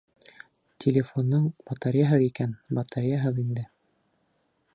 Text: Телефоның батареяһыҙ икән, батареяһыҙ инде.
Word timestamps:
Телефоның 0.85 1.45
батареяһыҙ 1.71 2.25
икән, 2.31 2.57
батареяһыҙ 2.79 3.43
инде. 3.47 3.71